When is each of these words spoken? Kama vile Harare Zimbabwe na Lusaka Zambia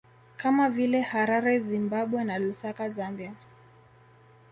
Kama 0.37 0.69
vile 0.69 1.01
Harare 1.01 1.59
Zimbabwe 1.59 2.23
na 2.23 2.39
Lusaka 2.39 2.89
Zambia 2.89 3.35